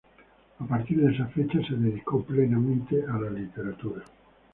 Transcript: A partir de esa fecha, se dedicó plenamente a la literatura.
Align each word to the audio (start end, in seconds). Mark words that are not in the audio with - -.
A 0.57 0.65
partir 0.65 0.99
de 0.99 1.11
esa 1.11 1.27
fecha, 1.27 1.59
se 1.63 1.75
dedicó 1.75 2.23
plenamente 2.23 3.05
a 3.07 3.19
la 3.19 3.29
literatura. 3.29 4.01